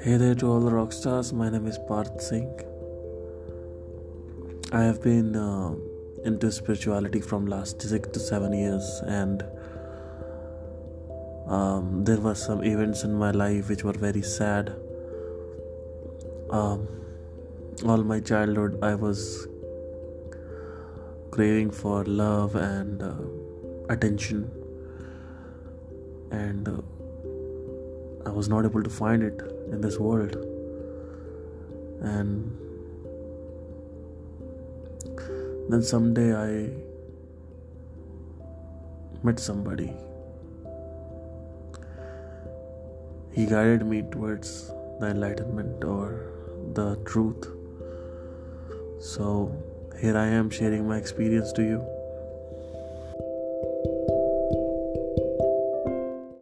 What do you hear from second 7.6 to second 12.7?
six to seven years, and um, there were some